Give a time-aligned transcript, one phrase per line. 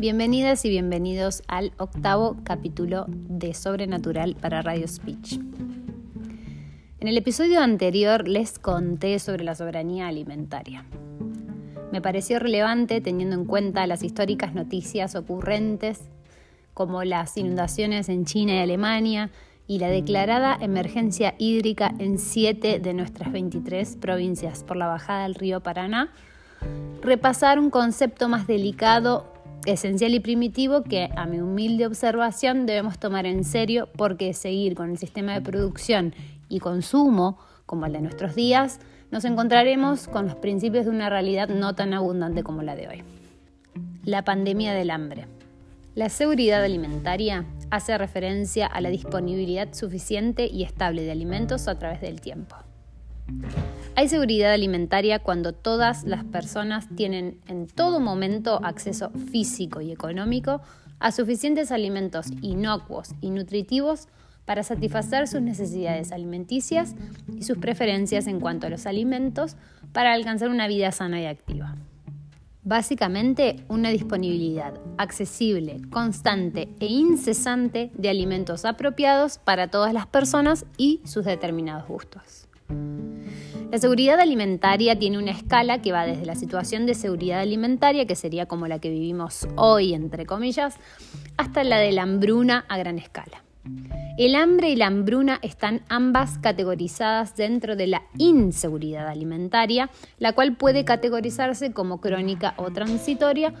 [0.00, 5.40] Bienvenidas y bienvenidos al octavo capítulo de Sobrenatural para Radio Speech.
[7.00, 10.84] En el episodio anterior les conté sobre la soberanía alimentaria.
[11.90, 16.02] Me pareció relevante teniendo en cuenta las históricas noticias ocurrentes
[16.74, 19.30] como las inundaciones en China y Alemania
[19.66, 25.34] y la declarada emergencia hídrica en siete de nuestras 23 provincias por la bajada del
[25.34, 26.12] río Paraná,
[27.02, 29.36] repasar un concepto más delicado
[29.66, 34.90] esencial y primitivo que, a mi humilde observación, debemos tomar en serio porque seguir con
[34.90, 36.14] el sistema de producción
[36.48, 38.80] y consumo como el de nuestros días,
[39.10, 43.02] nos encontraremos con los principios de una realidad no tan abundante como la de hoy.
[44.04, 45.26] La pandemia del hambre.
[45.94, 52.00] La seguridad alimentaria hace referencia a la disponibilidad suficiente y estable de alimentos a través
[52.00, 52.56] del tiempo.
[53.94, 60.60] Hay seguridad alimentaria cuando todas las personas tienen en todo momento acceso físico y económico
[61.00, 64.08] a suficientes alimentos inocuos y nutritivos
[64.44, 66.94] para satisfacer sus necesidades alimenticias
[67.36, 69.56] y sus preferencias en cuanto a los alimentos
[69.92, 71.74] para alcanzar una vida sana y activa.
[72.64, 81.00] Básicamente, una disponibilidad accesible, constante e incesante de alimentos apropiados para todas las personas y
[81.04, 82.47] sus determinados gustos.
[83.70, 88.16] La seguridad alimentaria tiene una escala que va desde la situación de seguridad alimentaria, que
[88.16, 90.76] sería como la que vivimos hoy, entre comillas,
[91.36, 93.44] hasta la de la hambruna a gran escala.
[94.16, 100.56] El hambre y la hambruna están ambas categorizadas dentro de la inseguridad alimentaria, la cual
[100.56, 103.52] puede categorizarse como crónica o transitoria,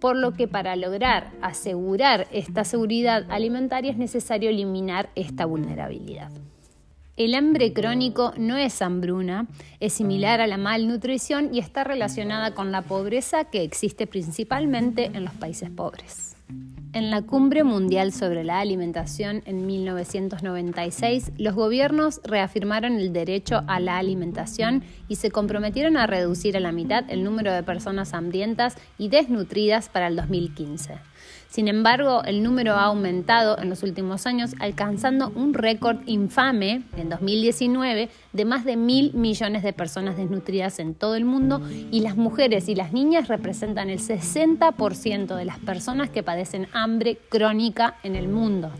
[0.00, 6.30] por lo que para lograr asegurar esta seguridad alimentaria es necesario eliminar esta vulnerabilidad.
[7.20, 9.46] El hambre crónico no es hambruna,
[9.78, 15.26] es similar a la malnutrición y está relacionada con la pobreza que existe principalmente en
[15.26, 16.34] los países pobres.
[16.94, 23.80] En la Cumbre Mundial sobre la Alimentación en 1996, los gobiernos reafirmaron el derecho a
[23.80, 28.78] la alimentación y se comprometieron a reducir a la mitad el número de personas hambrientas
[28.96, 31.09] y desnutridas para el 2015.
[31.48, 37.08] Sin embargo, el número ha aumentado en los últimos años, alcanzando un récord infame en
[37.08, 42.16] 2019 de más de mil millones de personas desnutridas en todo el mundo y las
[42.16, 48.14] mujeres y las niñas representan el 60% de las personas que padecen hambre crónica en
[48.14, 48.70] el mundo.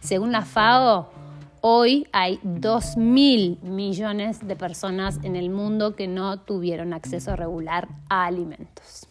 [0.00, 1.18] Según la FAO,
[1.60, 7.88] Hoy hay 2 mil millones de personas en el mundo que no tuvieron acceso regular
[8.08, 9.08] a alimentos.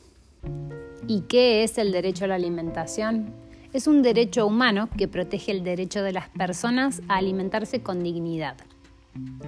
[1.09, 3.33] ¿Y qué es el derecho a la alimentación?
[3.71, 8.57] Es un derecho humano que protege el derecho de las personas a alimentarse con dignidad,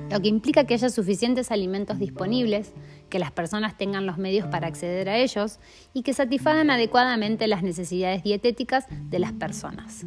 [0.09, 2.72] lo que implica que haya suficientes alimentos disponibles,
[3.09, 5.59] que las personas tengan los medios para acceder a ellos
[5.94, 10.06] y que satisfagan adecuadamente las necesidades dietéticas de las personas.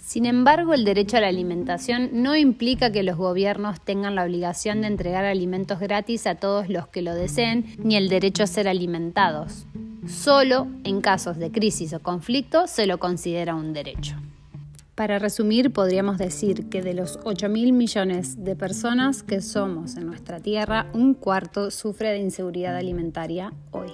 [0.00, 4.82] Sin embargo, el derecho a la alimentación no implica que los gobiernos tengan la obligación
[4.82, 8.68] de entregar alimentos gratis a todos los que lo deseen, ni el derecho a ser
[8.68, 9.66] alimentados.
[10.06, 14.16] Solo en casos de crisis o conflicto se lo considera un derecho.
[14.94, 20.06] Para resumir, podríamos decir que de los 8 mil millones de personas que somos en
[20.06, 23.90] nuestra Tierra, un cuarto sufre de inseguridad alimentaria hoy.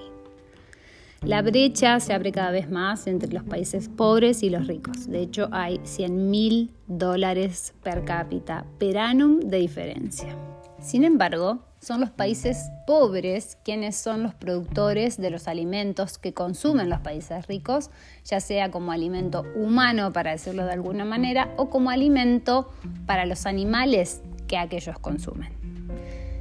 [1.22, 5.06] La brecha se abre cada vez más entre los países pobres y los ricos.
[5.06, 10.34] De hecho, hay 100 mil dólares per cápita per annum de diferencia.
[10.81, 16.91] Sin embargo, son los países pobres quienes son los productores de los alimentos que consumen
[16.91, 17.91] los países ricos,
[18.25, 22.71] ya sea como alimento humano, para decirlo de alguna manera, o como alimento
[23.07, 25.61] para los animales que aquellos consumen.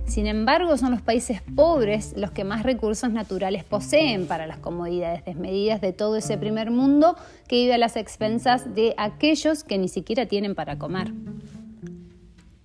[0.06, 5.24] Sin embargo, son los países pobres los que más recursos naturales poseen para las comodidades
[5.24, 7.16] desmedidas de todo ese primer mundo
[7.48, 11.14] que vive a las expensas de aquellos que ni siquiera tienen para comer.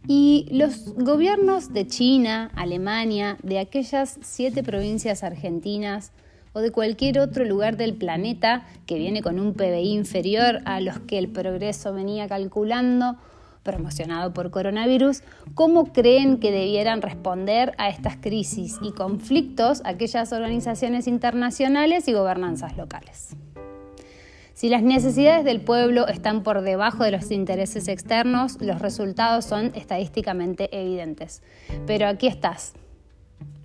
[0.06, 6.12] Y los gobiernos de China, Alemania, de aquellas siete provincias argentinas
[6.52, 11.00] o de cualquier otro lugar del planeta que viene con un PBI inferior a los
[11.00, 13.16] que el progreso venía calculando,
[13.62, 15.22] promocionado por coronavirus,
[15.54, 22.76] cómo creen que debieran responder a estas crisis y conflictos aquellas organizaciones internacionales y gobernanzas
[22.76, 23.36] locales.
[24.54, 29.72] Si las necesidades del pueblo están por debajo de los intereses externos, los resultados son
[29.74, 31.42] estadísticamente evidentes.
[31.88, 32.74] Pero aquí estás,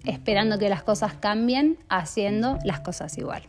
[0.04, 3.44] esperando que las cosas cambien, haciendo las cosas igual.